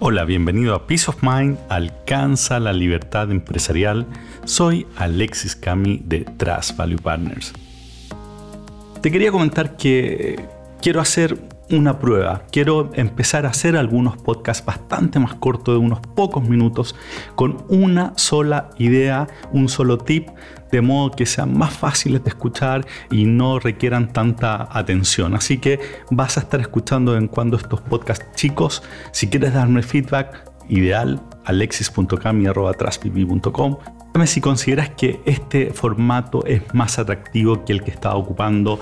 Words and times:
Hola, 0.00 0.24
bienvenido 0.24 0.76
a 0.76 0.86
Peace 0.86 1.06
of 1.08 1.24
Mind, 1.24 1.58
alcanza 1.68 2.60
la 2.60 2.72
libertad 2.72 3.32
empresarial. 3.32 4.06
Soy 4.44 4.86
Alexis 4.94 5.56
Cami 5.56 6.00
de 6.04 6.20
Trust 6.20 6.76
Value 6.76 6.98
Partners. 6.98 7.52
Te 9.02 9.10
quería 9.10 9.32
comentar 9.32 9.76
que 9.76 10.38
quiero 10.80 11.00
hacer 11.00 11.36
una 11.70 11.98
prueba. 11.98 12.42
Quiero 12.50 12.90
empezar 12.94 13.46
a 13.46 13.50
hacer 13.50 13.76
algunos 13.76 14.16
podcasts 14.16 14.64
bastante 14.64 15.18
más 15.18 15.34
cortos 15.34 15.74
de 15.74 15.78
unos 15.78 16.00
pocos 16.00 16.48
minutos 16.48 16.94
con 17.34 17.64
una 17.68 18.12
sola 18.16 18.70
idea, 18.78 19.26
un 19.52 19.68
solo 19.68 19.98
tip, 19.98 20.28
de 20.70 20.80
modo 20.80 21.10
que 21.10 21.26
sean 21.26 21.56
más 21.56 21.76
fáciles 21.76 22.22
de 22.24 22.30
escuchar 22.30 22.86
y 23.10 23.24
no 23.24 23.58
requieran 23.58 24.12
tanta 24.12 24.68
atención. 24.70 25.34
Así 25.34 25.58
que 25.58 25.80
vas 26.10 26.36
a 26.36 26.40
estar 26.40 26.60
escuchando 26.60 27.16
en 27.16 27.28
cuando 27.28 27.56
estos 27.56 27.80
podcasts 27.80 28.26
chicos. 28.34 28.82
Si 29.12 29.28
quieres 29.28 29.54
darme 29.54 29.82
feedback, 29.82 30.44
ideal 30.68 31.20
alexis.cami.com 31.44 33.76
si 34.26 34.40
consideras 34.40 34.90
que 34.90 35.20
este 35.24 35.72
formato 35.72 36.44
es 36.44 36.62
más 36.74 36.98
atractivo 36.98 37.64
que 37.64 37.72
el 37.72 37.82
que 37.82 37.90
estaba 37.90 38.16
ocupando 38.16 38.80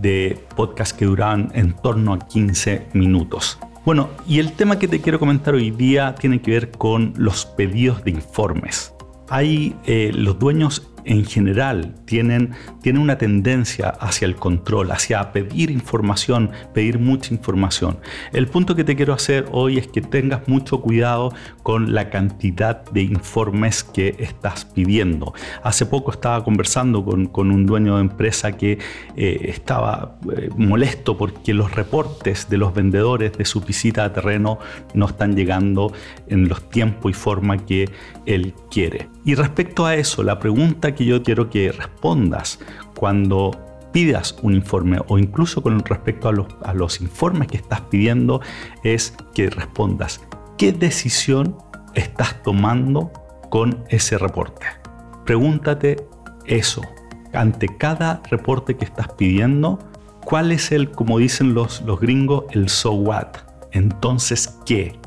de 0.00 0.38
podcast 0.56 0.96
que 0.96 1.04
duraban 1.04 1.50
en 1.54 1.74
torno 1.74 2.14
a 2.14 2.18
15 2.18 2.88
minutos. 2.92 3.58
Bueno, 3.84 4.10
y 4.26 4.38
el 4.38 4.52
tema 4.52 4.78
que 4.78 4.88
te 4.88 5.00
quiero 5.00 5.18
comentar 5.18 5.54
hoy 5.54 5.70
día 5.70 6.14
tiene 6.14 6.42
que 6.42 6.50
ver 6.50 6.70
con 6.70 7.14
los 7.16 7.46
pedidos 7.46 8.04
de 8.04 8.10
informes. 8.10 8.94
Hay 9.30 9.76
eh, 9.84 10.10
los 10.14 10.38
dueños 10.38 10.90
en 11.08 11.24
general 11.24 11.94
tienen, 12.04 12.52
tienen 12.82 13.02
una 13.02 13.16
tendencia 13.16 13.88
hacia 13.88 14.26
el 14.26 14.36
control, 14.36 14.92
hacia 14.92 15.32
pedir 15.32 15.70
información, 15.70 16.50
pedir 16.74 16.98
mucha 16.98 17.32
información. 17.34 17.98
El 18.32 18.46
punto 18.46 18.76
que 18.76 18.84
te 18.84 18.94
quiero 18.94 19.14
hacer 19.14 19.46
hoy 19.50 19.78
es 19.78 19.86
que 19.88 20.02
tengas 20.02 20.46
mucho 20.46 20.80
cuidado 20.82 21.32
con 21.62 21.94
la 21.94 22.10
cantidad 22.10 22.84
de 22.90 23.02
informes 23.02 23.82
que 23.82 24.16
estás 24.18 24.66
pidiendo. 24.66 25.32
Hace 25.62 25.86
poco 25.86 26.10
estaba 26.10 26.44
conversando 26.44 27.04
con, 27.04 27.28
un 27.50 27.66
dueño 27.66 27.96
de 27.96 28.02
empresa 28.02 28.52
que 28.52 28.78
eh, 29.16 29.40
estaba 29.44 30.18
eh, 30.36 30.50
molesto 30.56 31.16
porque 31.16 31.54
los 31.54 31.74
reportes 31.74 32.50
de 32.50 32.58
los 32.58 32.74
vendedores 32.74 33.32
de 33.32 33.44
su 33.46 33.60
visita 33.62 34.04
a 34.04 34.12
terreno 34.12 34.58
no 34.92 35.06
están 35.06 35.34
llegando 35.34 35.92
en 36.26 36.48
los 36.48 36.68
tiempos 36.68 37.10
y 37.10 37.14
forma 37.14 37.64
que 37.64 37.88
él 38.26 38.52
quiere. 38.70 39.08
Y 39.24 39.34
respecto 39.34 39.86
a 39.86 39.94
eso, 39.94 40.22
la 40.22 40.38
pregunta 40.38 40.94
que 40.98 41.04
yo 41.04 41.22
quiero 41.22 41.48
que 41.48 41.70
respondas 41.70 42.58
cuando 42.96 43.52
pidas 43.92 44.36
un 44.42 44.52
informe 44.52 44.98
o 45.06 45.16
incluso 45.16 45.62
con 45.62 45.78
respecto 45.78 46.28
a 46.28 46.74
los, 46.74 47.00
informes 47.00 47.46
que 47.46 47.56
estás 47.56 47.82
pidiendo 47.82 48.40
es 48.82 49.14
que 49.32 49.48
respondas 49.48 50.20
qué 50.56 50.72
decisión 50.72 51.56
estás 51.94 52.42
tomando 52.42 53.12
con 53.48 53.84
ese 53.90 54.18
reporte. 54.18 54.66
Pregúntate 55.24 56.04
eso. 56.46 56.82
Ante 57.32 57.68
cada 57.78 58.20
reporte 58.28 58.76
que 58.76 58.84
estás 58.84 59.06
pidiendo, 59.12 59.78
¿cuál 60.24 60.50
es 60.50 60.72
el, 60.72 60.90
como 60.90 61.18
dicen 61.18 61.54
los, 61.54 61.80
los 61.82 62.00
gringos, 62.00 62.44
el 62.50 62.68
so 62.68 62.92
what? 62.92 63.28
Entonces, 63.70 64.58
¿qué? 64.66 64.98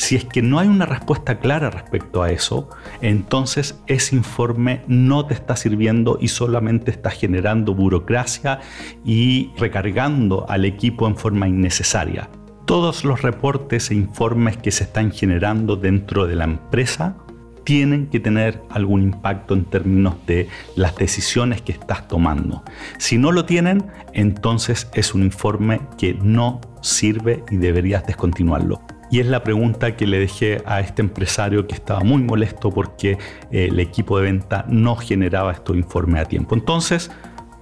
Si 0.00 0.16
es 0.16 0.24
que 0.24 0.40
no 0.40 0.58
hay 0.58 0.66
una 0.66 0.86
respuesta 0.86 1.40
clara 1.40 1.68
respecto 1.68 2.22
a 2.22 2.30
eso, 2.30 2.70
entonces 3.02 3.78
ese 3.86 4.16
informe 4.16 4.80
no 4.88 5.26
te 5.26 5.34
está 5.34 5.56
sirviendo 5.56 6.16
y 6.18 6.28
solamente 6.28 6.90
está 6.90 7.10
generando 7.10 7.74
burocracia 7.74 8.60
y 9.04 9.50
recargando 9.58 10.48
al 10.48 10.64
equipo 10.64 11.06
en 11.06 11.16
forma 11.16 11.48
innecesaria. 11.48 12.30
Todos 12.64 13.04
los 13.04 13.20
reportes 13.20 13.90
e 13.90 13.94
informes 13.94 14.56
que 14.56 14.70
se 14.70 14.84
están 14.84 15.12
generando 15.12 15.76
dentro 15.76 16.26
de 16.26 16.36
la 16.36 16.44
empresa 16.44 17.18
tienen 17.64 18.06
que 18.06 18.20
tener 18.20 18.62
algún 18.70 19.02
impacto 19.02 19.52
en 19.52 19.66
términos 19.66 20.14
de 20.26 20.48
las 20.76 20.96
decisiones 20.96 21.60
que 21.60 21.72
estás 21.72 22.08
tomando. 22.08 22.64
Si 22.96 23.18
no 23.18 23.32
lo 23.32 23.44
tienen, 23.44 23.84
entonces 24.14 24.88
es 24.94 25.12
un 25.14 25.24
informe 25.24 25.82
que 25.98 26.14
no 26.14 26.62
sirve 26.80 27.44
y 27.50 27.56
deberías 27.56 28.06
descontinuarlo. 28.06 28.80
Y 29.10 29.18
es 29.18 29.26
la 29.26 29.42
pregunta 29.42 29.96
que 29.96 30.06
le 30.06 30.20
dejé 30.20 30.62
a 30.66 30.80
este 30.80 31.02
empresario 31.02 31.66
que 31.66 31.74
estaba 31.74 32.00
muy 32.00 32.22
molesto 32.22 32.70
porque 32.70 33.18
eh, 33.50 33.66
el 33.70 33.80
equipo 33.80 34.18
de 34.18 34.24
venta 34.24 34.64
no 34.68 34.94
generaba 34.94 35.52
estos 35.52 35.76
informes 35.76 36.22
a 36.22 36.24
tiempo. 36.26 36.54
Entonces, 36.54 37.10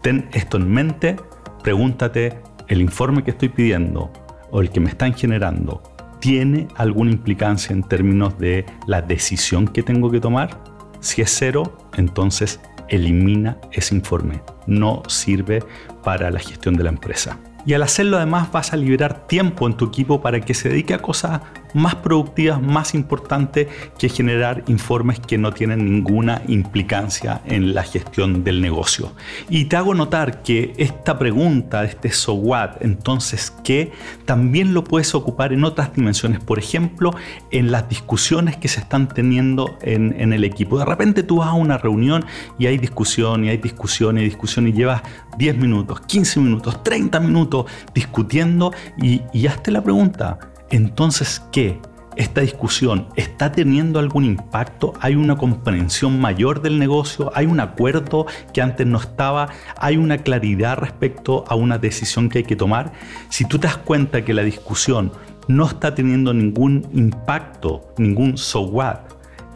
ten 0.03 0.29
esto 0.33 0.59
en 0.59 0.71
mente, 0.71 1.17
pregúntate, 1.63 2.39
¿el 2.69 2.83
informe 2.83 3.25
que 3.25 3.31
estoy 3.31 3.49
pidiendo 3.49 4.13
o 4.51 4.61
el 4.61 4.71
que 4.71 4.81
me 4.81 4.91
están 4.91 5.15
generando 5.15 5.83
tiene 6.21 6.69
alguna 6.77 7.13
implicancia 7.13 7.73
en 7.73 7.83
términos 7.83 8.39
de 8.39 8.67
la 8.87 9.01
decisión 9.01 9.69
que 9.69 9.83
tengo 9.83 10.11
que 10.11 10.21
tomar? 10.21 10.63
Si 11.01 11.23
es 11.23 11.31
cero, 11.31 11.79
entonces 11.97 12.61
elimina 12.89 13.57
ese 13.73 13.95
informe. 13.95 14.43
No 14.67 15.03
sirve 15.09 15.63
para 16.03 16.31
la 16.31 16.41
gestión 16.41 16.77
de 16.77 16.85
la 16.85 16.91
empresa. 16.91 17.39
Y 17.67 17.75
al 17.75 17.83
hacerlo 17.83 18.17
además 18.17 18.51
vas 18.53 18.73
a 18.73 18.77
liberar 18.77 19.27
tiempo 19.27 19.67
en 19.67 19.75
tu 19.75 19.87
equipo 19.87 20.21
para 20.21 20.41
que 20.41 20.55
se 20.55 20.69
dedique 20.69 20.95
a 20.95 20.99
cosas 20.99 21.41
más 21.75 21.97
productivas, 21.97 22.61
más 22.61 22.95
importantes 22.95 23.69
que 23.99 24.09
generar 24.09 24.65
informes 24.67 25.21
que 25.21 25.39
no 25.39 25.53
tienen 25.53 25.85
ninguna 25.85 26.43
implicancia 26.49 27.41
en 27.47 27.75
la 27.75 27.83
gestión 27.83 28.45
del 28.45 28.61
negocio. 28.61 29.13
Y 29.49 29.67
te 29.67 29.77
hago 29.77 29.95
notar 29.95 30.43
que 30.43 30.73
esta 30.77 31.19
pregunta, 31.19 31.85
este 31.85 32.11
so 32.11 32.35
what, 32.35 32.71
entonces 32.81 33.53
qué, 33.65 33.93
también 34.25 34.75
lo 34.75 34.85
puedes 34.85 35.15
ocupar 35.15 35.53
en 35.53 35.65
otras 35.65 35.95
dimensiones, 35.95 36.41
por 36.41 36.59
ejemplo, 36.59 37.15
en 37.51 37.71
las 37.71 37.89
discusiones 37.89 38.57
que 38.57 38.69
se 38.69 38.81
están 38.81 39.09
teniendo 39.09 39.79
en, 39.83 40.33
el 40.33 40.45
equipo. 40.45 40.79
De 40.79 40.85
repente 40.85 41.23
tú 41.23 41.39
vas 41.39 41.49
a 41.49 41.53
una 41.53 41.79
reunión 41.79 42.25
y 42.59 42.67
hay 42.67 42.77
discusión 42.79 43.45
y 43.45 43.49
hay 43.49 43.57
discusión 43.57 44.19
y 44.19 44.25
discusión 44.25 44.69
y 44.69 44.73
llevas 44.73 45.03
10 45.39 45.57
minutos, 45.57 46.01
15 46.03 46.41
minutos, 46.41 46.83
30 46.83 47.21
minutos 47.21 47.67
discutiendo 47.95 48.73
y, 49.01 49.23
y 49.33 49.47
hazte 49.47 49.71
la 49.71 49.83
pregunta, 49.83 50.39
entonces, 50.71 51.43
¿qué? 51.53 51.81
esta 52.19 52.41
discusión 52.41 53.07
está 53.15 53.53
teniendo 53.53 54.01
algún 54.01 54.25
impacto? 54.25 54.93
¿Hay 55.01 55.15
una 55.15 55.39
comprensión 55.39 56.21
mayor 56.21 56.61
del 56.61 56.79
negocio? 56.79 57.31
¿Hay 57.35 57.47
un 57.47 57.61
acuerdo 57.61 58.27
que 58.53 58.61
antes 58.61 58.87
no 58.87 58.99
estaba? 58.99 59.51
¿Hay 59.79 59.97
una 59.97 60.19
claridad 60.19 60.79
respecto 60.79 61.45
a 61.47 61.55
una 61.55 61.79
decisión 61.79 62.29
que 62.29 62.39
hay 62.39 62.45
que 62.45 62.57
tomar? 62.57 62.93
Si 63.29 63.45
tú 63.45 63.61
te 63.61 63.69
das 63.69 63.77
cuenta 63.77 64.25
que 64.25 64.35
la 64.35 64.43
discusión 64.43 65.13
no 65.47 65.65
está 65.65 65.95
teniendo 65.95 66.35
ningún 66.35 66.89
impacto, 66.93 67.95
ningún 67.99 68.37
so 68.37 68.63
what, 68.63 68.99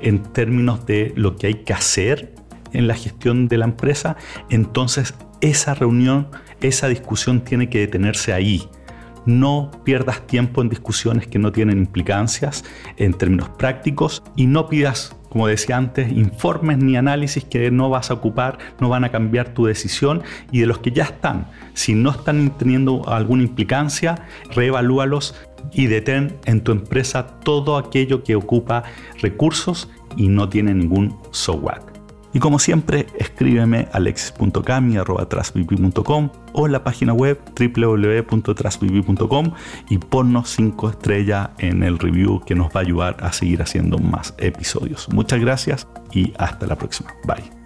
en 0.00 0.22
términos 0.22 0.86
de 0.86 1.12
lo 1.16 1.34
que 1.34 1.48
hay 1.48 1.54
que 1.64 1.72
hacer 1.72 2.32
en 2.72 2.86
la 2.86 2.94
gestión 2.94 3.48
de 3.48 3.58
la 3.58 3.64
empresa, 3.64 4.16
entonces 4.50 5.14
esa 5.40 5.74
reunión, 5.74 6.28
esa 6.60 6.86
discusión 6.86 7.40
tiene 7.40 7.68
que 7.68 7.80
detenerse 7.80 8.32
ahí. 8.32 8.68
No 9.27 9.71
pierdas 9.84 10.27
tiempo 10.27 10.62
en 10.62 10.69
discusiones 10.69 11.27
que 11.27 11.38
no 11.38 11.53
tienen 11.53 11.78
implicancias 11.78 12.65
en 12.97 13.15
términos 13.15 13.49
prácticos 13.50 14.22
y 14.37 14.47
no 14.47 14.69
pidas, 14.69 15.16
como 15.28 15.47
decía 15.47 15.77
antes, 15.77 16.10
informes 16.10 16.78
ni 16.78 16.97
análisis 16.97 17.44
que 17.44 17.71
no 17.71 17.88
vas 17.88 18.10
a 18.10 18.15
ocupar, 18.15 18.59
no 18.81 18.88
van 18.88 19.05
a 19.05 19.10
cambiar 19.10 19.55
tu 19.55 19.66
decisión 19.66 20.22
y 20.50 20.60
de 20.60 20.66
los 20.66 20.78
que 20.78 20.91
ya 20.91 21.05
están, 21.05 21.47
si 21.75 21.94
no 21.94 22.10
están 22.10 22.56
teniendo 22.59 23.09
alguna 23.09 23.44
implicancia, 23.44 24.27
reevalúalos 24.55 25.34
y 25.72 25.87
detén 25.87 26.37
en 26.44 26.62
tu 26.62 26.72
empresa 26.72 27.39
todo 27.44 27.77
aquello 27.77 28.25
que 28.25 28.34
ocupa 28.34 28.83
recursos 29.21 29.89
y 30.16 30.28
no 30.28 30.49
tiene 30.49 30.75
ningún 30.75 31.16
so. 31.31 31.62
Y 32.32 32.38
como 32.38 32.59
siempre, 32.59 33.06
escríbeme 33.19 33.88
alexis.cami.com 33.92 36.30
o 36.53 36.66
en 36.66 36.72
la 36.72 36.84
página 36.84 37.12
web 37.12 37.41
www.trasvivi.com 37.59 39.53
y 39.89 39.98
ponnos 39.98 40.51
5 40.51 40.91
estrellas 40.91 41.51
en 41.59 41.83
el 41.83 41.98
review 41.98 42.41
que 42.45 42.54
nos 42.54 42.68
va 42.68 42.80
a 42.80 42.80
ayudar 42.80 43.16
a 43.21 43.33
seguir 43.33 43.62
haciendo 43.62 43.98
más 43.98 44.34
episodios. 44.39 45.09
Muchas 45.12 45.41
gracias 45.41 45.89
y 46.12 46.33
hasta 46.39 46.66
la 46.66 46.77
próxima. 46.77 47.12
Bye. 47.27 47.61